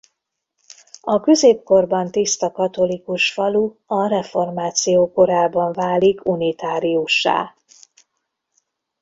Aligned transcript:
A 1.01 1.19
középkorban 1.19 2.11
tiszta 2.11 2.51
katolikus 2.51 3.31
falu 3.31 3.75
a 3.85 4.07
reformáció 4.07 5.11
korában 5.11 5.71
válik 5.73 6.25
unitáriussá. 6.25 7.55